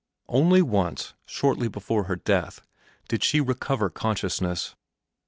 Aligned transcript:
Once 0.27 0.33
only, 0.35 1.13
shortly 1.27 1.67
before 1.67 2.05
her 2.05 2.15
death, 2.15 2.63
did 3.07 3.23
she 3.23 3.39
recover 3.39 3.87
consciousness. 3.87 4.73